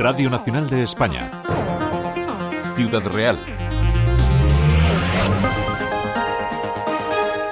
Radio 0.00 0.30
Nacional 0.30 0.70
de 0.70 0.82
España. 0.82 1.30
Ciudad 2.74 3.02
Real. 3.02 3.36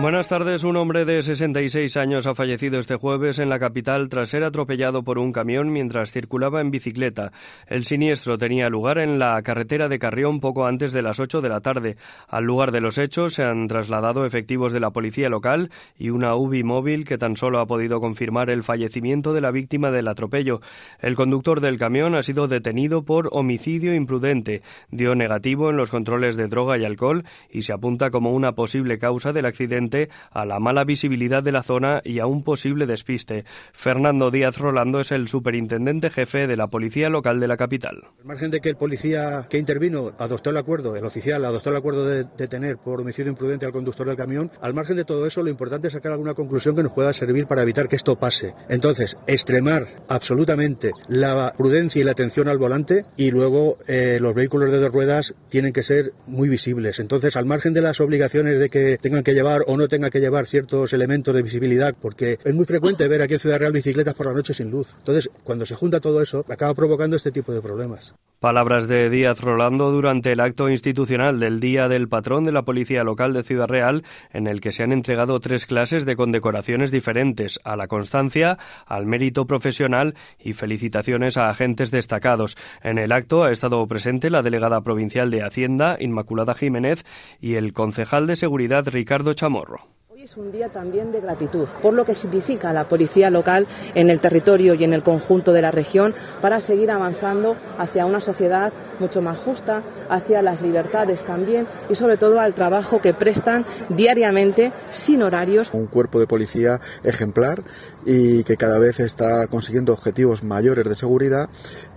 Buenas 0.00 0.28
tardes. 0.28 0.64
Un 0.64 0.78
hombre 0.78 1.04
de 1.04 1.20
66 1.20 1.98
años 1.98 2.26
ha 2.26 2.34
fallecido 2.34 2.78
este 2.78 2.96
jueves 2.96 3.38
en 3.38 3.50
la 3.50 3.58
capital 3.58 4.08
tras 4.08 4.30
ser 4.30 4.44
atropellado 4.44 5.02
por 5.02 5.18
un 5.18 5.30
camión 5.30 5.70
mientras 5.74 6.10
circulaba 6.10 6.62
en 6.62 6.70
bicicleta. 6.70 7.32
El 7.66 7.84
siniestro 7.84 8.38
tenía 8.38 8.70
lugar 8.70 8.96
en 8.96 9.18
la 9.18 9.42
carretera 9.42 9.90
de 9.90 9.98
Carrión 9.98 10.40
poco 10.40 10.66
antes 10.66 10.92
de 10.92 11.02
las 11.02 11.20
8 11.20 11.42
de 11.42 11.48
la 11.50 11.60
tarde. 11.60 11.96
Al 12.28 12.44
lugar 12.44 12.72
de 12.72 12.80
los 12.80 12.96
hechos 12.96 13.34
se 13.34 13.44
han 13.44 13.68
trasladado 13.68 14.24
efectivos 14.24 14.72
de 14.72 14.80
la 14.80 14.90
policía 14.90 15.28
local 15.28 15.70
y 15.98 16.08
una 16.08 16.34
UBI 16.34 16.62
móvil 16.62 17.04
que 17.04 17.18
tan 17.18 17.36
solo 17.36 17.58
ha 17.58 17.66
podido 17.66 18.00
confirmar 18.00 18.48
el 18.48 18.62
fallecimiento 18.62 19.34
de 19.34 19.42
la 19.42 19.50
víctima 19.50 19.90
del 19.90 20.08
atropello. 20.08 20.62
El 21.00 21.14
conductor 21.14 21.60
del 21.60 21.78
camión 21.78 22.14
ha 22.14 22.22
sido 22.22 22.48
detenido 22.48 23.02
por 23.02 23.28
homicidio 23.32 23.94
imprudente. 23.94 24.62
Dio 24.90 25.14
negativo 25.14 25.68
en 25.68 25.76
los 25.76 25.90
controles 25.90 26.36
de 26.36 26.48
droga 26.48 26.78
y 26.78 26.86
alcohol 26.86 27.24
y 27.50 27.62
se 27.62 27.74
apunta 27.74 28.10
como 28.10 28.32
una 28.32 28.52
posible 28.52 28.98
causa 28.98 29.34
del 29.34 29.44
accidente 29.44 29.89
a 30.30 30.44
la 30.44 30.60
mala 30.60 30.84
visibilidad 30.84 31.42
de 31.42 31.52
la 31.52 31.62
zona 31.62 32.00
y 32.04 32.18
a 32.18 32.26
un 32.26 32.44
posible 32.44 32.86
despiste. 32.86 33.44
Fernando 33.72 34.30
Díaz 34.30 34.58
Rolando 34.58 35.00
es 35.00 35.10
el 35.12 35.28
superintendente 35.28 36.10
jefe 36.10 36.46
de 36.46 36.56
la 36.56 36.68
policía 36.68 37.08
local 37.08 37.40
de 37.40 37.48
la 37.48 37.56
capital. 37.56 38.04
Al 38.20 38.24
margen 38.24 38.50
de 38.50 38.60
que 38.60 38.68
el 38.68 38.76
policía 38.76 39.46
que 39.48 39.58
intervino 39.58 40.12
adoptó 40.18 40.50
el 40.50 40.56
acuerdo, 40.56 40.96
el 40.96 41.04
oficial 41.04 41.44
adoptó 41.44 41.70
el 41.70 41.76
acuerdo 41.76 42.06
de 42.06 42.24
detener 42.36 42.78
por 42.78 43.00
homicidio 43.00 43.30
imprudente 43.30 43.66
al 43.66 43.72
conductor 43.72 44.06
del 44.06 44.16
camión, 44.16 44.50
al 44.60 44.74
margen 44.74 44.96
de 44.96 45.04
todo 45.04 45.26
eso 45.26 45.42
lo 45.42 45.50
importante 45.50 45.88
es 45.88 45.92
sacar 45.92 46.12
alguna 46.12 46.34
conclusión 46.34 46.76
que 46.76 46.82
nos 46.82 46.92
pueda 46.92 47.12
servir 47.12 47.46
para 47.46 47.62
evitar 47.62 47.88
que 47.88 47.96
esto 47.96 48.16
pase. 48.16 48.54
Entonces, 48.68 49.16
extremar 49.26 49.86
absolutamente 50.08 50.90
la 51.08 51.52
prudencia 51.56 52.00
y 52.00 52.04
la 52.04 52.12
atención 52.12 52.48
al 52.48 52.58
volante 52.58 53.04
y 53.16 53.30
luego 53.30 53.78
eh, 53.86 54.18
los 54.20 54.34
vehículos 54.34 54.70
de 54.70 54.78
dos 54.78 54.92
ruedas 54.92 55.34
tienen 55.48 55.72
que 55.72 55.82
ser 55.82 56.12
muy 56.26 56.48
visibles. 56.48 57.00
Entonces, 57.00 57.36
al 57.36 57.46
margen 57.46 57.74
de 57.74 57.80
las 57.80 58.00
obligaciones 58.00 58.58
de 58.58 58.68
que 58.68 58.98
tengan 58.98 59.22
que 59.22 59.34
llevar 59.34 59.62
o 59.66 59.76
no 59.76 59.79
tenga 59.88 60.10
que 60.10 60.20
llevar 60.20 60.46
ciertos 60.46 60.92
elementos 60.92 61.34
de 61.34 61.42
visibilidad, 61.42 61.94
porque 62.00 62.38
es 62.44 62.54
muy 62.54 62.64
frecuente 62.64 63.08
ver 63.08 63.22
aquí 63.22 63.34
en 63.34 63.40
Ciudad 63.40 63.58
Real 63.58 63.72
bicicletas 63.72 64.14
por 64.14 64.26
la 64.26 64.34
noche 64.34 64.54
sin 64.54 64.70
luz. 64.70 64.94
Entonces, 64.98 65.30
cuando 65.44 65.66
se 65.66 65.74
junta 65.74 66.00
todo 66.00 66.22
eso, 66.22 66.44
acaba 66.48 66.74
provocando 66.74 67.16
este 67.16 67.30
tipo 67.30 67.52
de 67.52 67.60
problemas. 67.60 68.14
Palabras 68.40 68.88
de 68.88 69.10
Díaz 69.10 69.38
Rolando 69.42 69.90
durante 69.90 70.32
el 70.32 70.40
acto 70.40 70.70
institucional 70.70 71.38
del 71.40 71.60
Día 71.60 71.88
del 71.88 72.08
Patrón 72.08 72.44
de 72.44 72.52
la 72.52 72.62
Policía 72.62 73.04
Local 73.04 73.34
de 73.34 73.42
Ciudad 73.42 73.68
Real, 73.68 74.02
en 74.32 74.46
el 74.46 74.62
que 74.62 74.72
se 74.72 74.82
han 74.82 74.92
entregado 74.92 75.38
tres 75.40 75.66
clases 75.66 76.06
de 76.06 76.16
condecoraciones 76.16 76.90
diferentes 76.90 77.60
a 77.64 77.76
la 77.76 77.86
constancia, 77.86 78.56
al 78.86 79.04
mérito 79.04 79.46
profesional 79.46 80.14
y 80.38 80.54
felicitaciones 80.54 81.36
a 81.36 81.50
agentes 81.50 81.90
destacados. 81.90 82.56
En 82.82 82.96
el 82.96 83.12
acto 83.12 83.44
ha 83.44 83.52
estado 83.52 83.86
presente 83.86 84.30
la 84.30 84.40
delegada 84.40 84.80
provincial 84.80 85.30
de 85.30 85.42
Hacienda, 85.42 85.98
Inmaculada 86.00 86.54
Jiménez, 86.54 87.04
y 87.42 87.56
el 87.56 87.74
concejal 87.74 88.26
de 88.26 88.36
Seguridad, 88.36 88.88
Ricardo 88.88 89.34
Chamorro. 89.34 89.69
Navarro. 89.70 89.88
Es 90.22 90.36
un 90.36 90.52
día 90.52 90.68
también 90.68 91.12
de 91.12 91.20
gratitud 91.22 91.66
por 91.80 91.94
lo 91.94 92.04
que 92.04 92.12
significa 92.12 92.74
la 92.74 92.86
policía 92.86 93.30
local 93.30 93.66
en 93.94 94.10
el 94.10 94.20
territorio 94.20 94.74
y 94.74 94.84
en 94.84 94.92
el 94.92 95.02
conjunto 95.02 95.54
de 95.54 95.62
la 95.62 95.70
región 95.70 96.14
para 96.42 96.60
seguir 96.60 96.90
avanzando 96.90 97.56
hacia 97.78 98.04
una 98.04 98.20
sociedad 98.20 98.70
mucho 98.98 99.22
más 99.22 99.38
justa, 99.38 99.82
hacia 100.10 100.42
las 100.42 100.60
libertades 100.60 101.22
también 101.24 101.66
y 101.88 101.94
sobre 101.94 102.18
todo 102.18 102.38
al 102.38 102.52
trabajo 102.52 103.00
que 103.00 103.14
prestan 103.14 103.64
diariamente 103.88 104.74
sin 104.90 105.22
horarios. 105.22 105.70
Un 105.72 105.86
cuerpo 105.86 106.20
de 106.20 106.26
policía 106.26 106.82
ejemplar 107.02 107.62
y 108.04 108.44
que 108.44 108.58
cada 108.58 108.78
vez 108.78 109.00
está 109.00 109.46
consiguiendo 109.46 109.94
objetivos 109.94 110.44
mayores 110.44 110.86
de 110.86 110.94
seguridad 110.94 111.48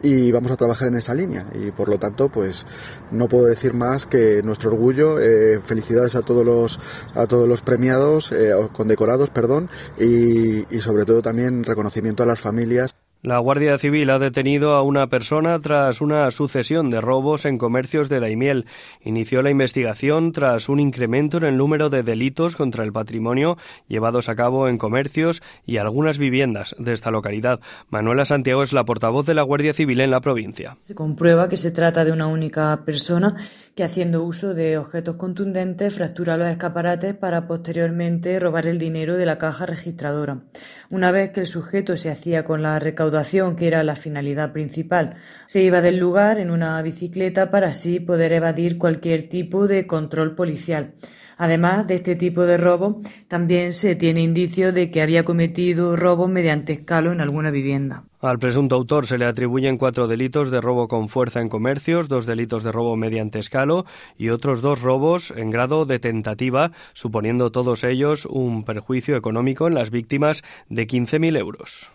y 0.02 0.32
vamos 0.32 0.52
a 0.52 0.56
trabajar 0.56 0.88
en 0.88 0.96
esa 0.96 1.14
línea 1.14 1.46
y 1.56 1.72
por 1.72 1.90
lo 1.90 1.98
tanto 1.98 2.30
pues 2.30 2.66
no 3.12 3.28
puedo 3.28 3.48
decir 3.48 3.74
más 3.74 4.06
que 4.06 4.42
nuestro 4.44 4.72
orgullo, 4.72 5.20
eh, 5.20 5.60
felicidades 5.62 6.16
a 6.16 6.22
todos 6.22 6.46
los 6.46 6.80
a 7.16 7.28
todos 7.28 7.50
los 7.50 7.62
premiados 7.62 8.13
eh, 8.32 8.52
condecorados, 8.72 9.30
perdón, 9.30 9.70
y, 10.00 10.76
y 10.76 10.80
sobre 10.82 11.06
todo 11.06 11.22
también 11.22 11.64
reconocimiento 11.64 12.24
a 12.24 12.26
las 12.26 12.40
familias. 12.40 12.96
La 13.24 13.38
Guardia 13.38 13.78
Civil 13.78 14.10
ha 14.10 14.20
detenido 14.20 14.74
a 14.74 14.82
una 14.82 15.08
persona 15.08 15.58
tras 15.62 16.02
una 16.02 16.30
sucesión 16.30 16.90
de 16.90 17.00
robos 17.00 17.46
en 17.46 17.58
comercios 17.58 18.10
de 18.10 18.20
Daimiel. 18.20 18.66
Inició 19.02 19.42
la 19.42 19.50
investigación 19.50 20.34
tras 20.34 20.68
un 20.68 20.82
incremento 20.82 21.38
en 21.38 21.46
el 21.46 21.56
número 21.56 21.90
de 21.90 22.04
delitos 22.04 22.58
contra 22.58 22.84
el 22.84 22.92
patrimonio 22.92 23.58
llevados 23.88 24.28
a 24.28 24.36
cabo 24.36 24.68
en 24.68 24.78
comercios 24.78 25.42
y 25.66 25.78
algunas 25.78 26.18
viviendas 26.18 26.76
de 26.78 26.92
esta 26.92 27.12
localidad. 27.12 27.62
Manuela 27.90 28.26
Santiago 28.26 28.62
es 28.62 28.74
la 28.74 28.84
portavoz 28.84 29.26
de 29.26 29.36
la 29.36 29.44
Guardia 29.44 29.74
Civil 29.74 30.02
en 30.02 30.12
la 30.12 30.20
provincia. 30.20 30.76
Se 30.82 30.94
comprueba 30.94 31.48
que 31.48 31.56
se 31.56 31.72
trata 31.72 32.04
de 32.04 32.12
una 32.12 32.28
única 32.28 32.84
persona 32.84 33.38
que 33.74 33.86
haciendo 33.86 34.22
uso 34.26 34.54
de 34.54 34.78
objetos 34.78 35.16
contundentes 35.16 35.96
fractura 35.96 36.36
los 36.36 36.50
escaparates 36.50 37.16
para 37.16 37.48
posteriormente 37.48 38.38
robar 38.38 38.68
el 38.68 38.80
dinero 38.80 39.16
de 39.16 39.26
la 39.26 39.38
caja 39.38 39.66
registradora. 39.66 40.42
Una 40.90 41.12
vez 41.12 41.32
que 41.32 41.40
el 41.40 41.48
sujeto 41.48 41.96
se 41.96 42.12
hacía 42.12 42.44
con 42.44 42.62
la 42.62 42.78
recaudación, 42.80 43.13
que 43.56 43.68
era 43.68 43.84
la 43.84 43.96
finalidad 43.96 44.52
principal, 44.52 45.16
se 45.46 45.62
iba 45.62 45.82
del 45.82 45.98
lugar 45.98 46.40
en 46.40 46.50
una 46.50 46.82
bicicleta 46.82 47.52
para 47.52 47.68
así 47.68 48.00
poder 48.00 48.34
evadir 48.34 48.78
cualquier 48.78 49.30
tipo 49.30 49.68
de 49.68 49.86
control 49.86 50.36
policial. 50.36 50.94
Además 51.38 51.88
de 51.88 51.96
este 51.96 52.16
tipo 52.16 52.44
de 52.44 52.58
robo, 52.58 53.02
también 53.28 53.74
se 53.74 53.96
tiene 53.96 54.22
indicio 54.22 54.72
de 54.72 54.90
que 54.92 55.02
había 55.02 55.26
cometido 55.26 55.96
robo 55.96 56.28
mediante 56.28 56.74
escalo 56.74 57.12
en 57.12 57.22
alguna 57.22 57.52
vivienda. 57.52 58.04
Al 58.22 58.40
presunto 58.40 58.76
autor 58.76 59.06
se 59.06 59.18
le 59.18 59.26
atribuyen 59.26 59.78
cuatro 59.78 60.08
delitos 60.08 60.52
de 60.52 60.62
robo 60.62 60.88
con 60.88 61.10
fuerza 61.10 61.42
en 61.42 61.50
comercios, 61.50 62.08
dos 62.08 62.26
delitos 62.26 62.64
de 62.64 62.72
robo 62.72 62.96
mediante 62.96 63.40
escalo 63.40 63.86
y 64.18 64.30
otros 64.30 64.62
dos 64.62 64.82
robos 64.82 65.32
en 65.36 65.50
grado 65.50 65.86
de 65.86 66.00
tentativa, 66.00 66.72
suponiendo 66.94 67.52
todos 67.52 67.84
ellos 67.84 68.26
un 68.26 68.64
perjuicio 68.64 69.18
económico 69.18 69.68
en 69.68 69.74
las 69.74 69.92
víctimas 69.92 70.44
de 70.70 70.88
15.000 70.88 71.38
euros. 71.38 71.92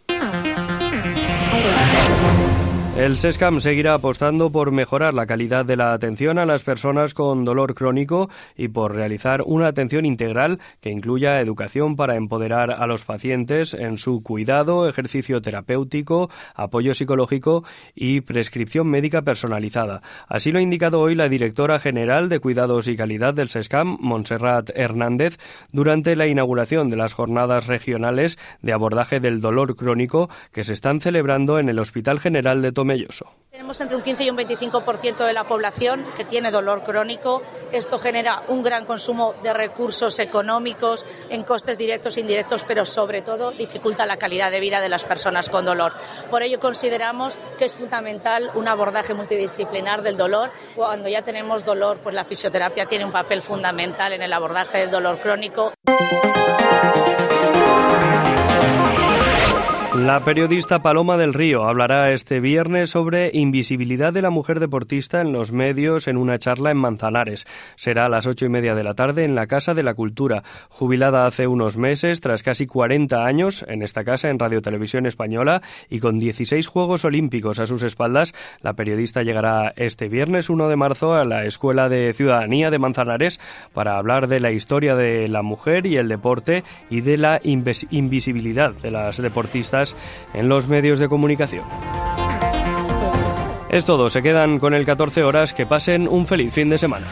Thank 1.61 2.23
you. 2.23 2.28
El 2.99 3.17
SESCAM 3.17 3.61
seguirá 3.61 3.95
apostando 3.95 4.51
por 4.51 4.73
mejorar 4.73 5.15
la 5.15 5.25
calidad 5.25 5.65
de 5.65 5.77
la 5.77 5.93
atención 5.93 6.37
a 6.37 6.47
las 6.47 6.65
personas 6.65 7.15
con 7.15 7.45
dolor 7.45 7.77
crónico 7.77 8.29
y 8.57 8.67
por 8.67 8.93
realizar 8.93 9.43
una 9.47 9.69
atención 9.69 10.05
integral 10.05 10.59
que 10.81 10.91
incluya 10.91 11.41
educación 11.41 11.95
para 11.95 12.17
empoderar 12.17 12.73
a 12.73 12.85
los 12.89 13.05
pacientes 13.05 13.73
en 13.73 13.99
su 13.99 14.21
cuidado, 14.21 14.89
ejercicio 14.89 15.41
terapéutico, 15.41 16.29
apoyo 16.57 16.93
psicológico 16.93 17.63
y 17.95 18.23
prescripción 18.23 18.89
médica 18.89 19.23
personalizada. 19.23 20.03
Así 20.27 20.51
lo 20.51 20.59
ha 20.59 20.63
indicado 20.63 20.99
hoy 21.01 21.15
la 21.15 21.29
directora 21.29 21.79
general 21.79 22.29
de 22.29 22.41
Cuidados 22.41 22.89
y 22.89 22.97
Calidad 22.97 23.33
del 23.33 23.49
SESCAM, 23.49 23.97
Montserrat 24.01 24.71
Hernández, 24.75 25.39
durante 25.71 26.17
la 26.17 26.27
inauguración 26.27 26.91
de 26.91 26.97
las 26.97 27.15
jornadas 27.15 27.69
regionales 27.69 28.41
de 28.61 28.73
abordaje 28.73 29.21
del 29.21 29.41
dolor 29.41 29.77
crónico 29.77 30.29
que 30.51 30.65
se 30.65 30.73
están 30.73 31.01
celebrando 31.01 31.61
en 31.61 31.69
el 31.69 31.79
Hospital 31.79 32.19
General 32.19 32.61
de 32.61 32.73
Tomelloso 32.89 33.39
tenemos 33.51 33.81
entre 33.81 33.97
un 33.97 34.03
15 34.03 34.25
y 34.25 34.31
un 34.31 34.37
25% 34.39 35.27
de 35.27 35.33
la 35.33 35.45
población 35.45 36.05
que 36.17 36.25
tiene 36.25 36.51
dolor 36.51 36.85
crónico. 36.85 37.43
Esto 37.73 37.99
genera 37.99 38.43
un 38.49 38.63
gran 38.63 38.85
consumo 38.85 39.35
de 39.43 39.53
recursos 39.53 40.19
económicos 40.21 41.05
en 41.29 41.43
costes 41.43 41.77
directos 41.77 42.17
e 42.17 42.21
indirectos, 42.21 42.65
pero 42.65 42.85
sobre 42.85 43.21
todo 43.21 43.51
dificulta 43.51 44.07
la 44.07 44.17
calidad 44.17 44.51
de 44.51 44.61
vida 44.61 44.81
de 44.81 44.89
las 44.89 45.05
personas 45.05 45.49
con 45.49 45.65
dolor. 45.65 45.93
Por 46.31 46.43
ello 46.43 46.61
consideramos 46.61 47.41
que 47.59 47.65
es 47.65 47.75
fundamental 47.75 48.51
un 48.55 48.69
abordaje 48.69 49.13
multidisciplinar 49.13 50.03
del 50.03 50.17
dolor. 50.17 50.51
Cuando 50.77 51.09
ya 51.09 51.23
tenemos 51.23 51.65
dolor, 51.65 51.99
pues 51.99 52.15
la 52.15 52.25
fisioterapia 52.25 52.87
tiene 52.87 53.07
un 53.07 53.13
papel 53.13 53.43
fundamental 53.43 54.13
en 54.13 54.23
el 54.23 54.33
abordaje 54.33 54.79
del 54.79 54.91
dolor 54.91 55.21
crónico. 55.21 55.73
La 59.99 60.21
periodista 60.25 60.81
Paloma 60.81 61.17
del 61.17 61.35
Río 61.35 61.65
hablará 61.65 62.13
este 62.13 62.39
viernes 62.39 62.91
sobre 62.91 63.31
invisibilidad 63.33 64.13
de 64.13 64.23
la 64.23 64.31
mujer 64.31 64.61
deportista 64.61 65.21
en 65.21 65.33
los 65.33 65.51
medios 65.51 66.07
en 66.07 66.17
una 66.17 66.39
charla 66.39 66.71
en 66.71 66.77
Manzanares. 66.77 67.47
Será 67.75 68.07
a 68.07 68.09
las 68.09 68.29
ocho 68.29 68.47
y 68.47 68.49
media 68.49 68.77
de 68.77 68.85
la 68.85 68.95
tarde 68.95 69.25
en 69.25 69.35
la 69.35 69.49
Casa 69.49 69.75
de 69.75 69.83
la 69.83 69.95
Cultura. 69.95 70.45
Jubilada 70.69 71.27
hace 71.27 71.49
unos 71.49 71.77
meses, 71.77 72.21
tras 72.21 72.45
casi 72.45 72.67
40 72.67 73.27
años 73.27 73.65
en 73.67 73.83
esta 73.83 74.05
casa 74.05 74.31
en 74.31 74.39
Radio 74.39 74.63
Televisión 74.63 75.05
Española 75.05 75.63
y 75.91 75.99
con 75.99 76.21
16 76.21 76.69
Juegos 76.69 77.05
Olímpicos 77.05 77.59
a 77.59 77.67
sus 77.67 77.83
espaldas, 77.83 78.35
la 78.63 78.75
periodista 78.75 79.25
llegará 79.25 79.73
este 79.77 80.09
viernes 80.09 80.49
1 80.49 80.69
de 80.69 80.77
marzo 80.77 81.15
a 81.15 81.25
la 81.25 81.45
Escuela 81.45 81.89
de 81.89 82.15
Ciudadanía 82.15 82.71
de 82.71 82.79
Manzanares 82.79 83.41
para 83.75 83.99
hablar 83.99 84.29
de 84.29 84.39
la 84.39 84.53
historia 84.53 84.95
de 84.95 85.27
la 85.27 85.43
mujer 85.43 85.87
y 85.87 85.97
el 85.97 86.09
deporte 86.09 86.63
y 86.89 87.01
de 87.01 87.19
la 87.19 87.41
invisibilidad 87.43 88.73
de 88.75 88.93
las 88.93 89.17
deportistas 89.17 89.88
en 90.35 90.49
los 90.49 90.69
medios 90.69 90.99
de 90.99 91.09
comunicación. 91.09 91.65
Es 93.69 93.85
todo, 93.85 94.09
se 94.09 94.23
quedan 94.23 94.59
con 94.59 94.73
el 94.73 94.87
14 94.87 95.23
horas, 95.25 95.53
que 95.53 95.67
pasen 95.67 96.09
un 96.09 96.27
feliz 96.27 96.55
fin 96.55 96.71
de 96.71 96.79
semana. 96.79 97.07